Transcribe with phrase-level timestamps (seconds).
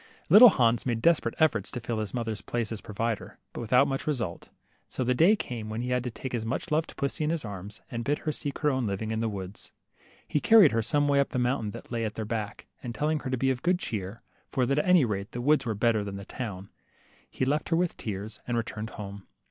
[0.29, 3.87] Little Hans made desperate efforts to fill his mother' s^ place as provider, but without
[3.87, 4.49] much result.
[4.87, 7.45] So the day came when he had to take his much loved pussy in his
[7.45, 9.73] arms, and bid her seek her own living in the woods.
[10.27, 13.19] He carried her some way up the mountain that lay at their back, and telling
[13.19, 16.03] her to be of good cheer, for that at any rate the woods were better
[16.03, 16.71] than the town,
[17.29, 19.27] he left her with tears, and returned home.